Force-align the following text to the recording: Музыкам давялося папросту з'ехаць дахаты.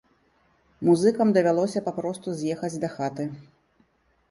Музыкам 0.89 1.27
давялося 1.37 1.85
папросту 1.89 2.35
з'ехаць 2.41 2.75
дахаты. 2.87 3.31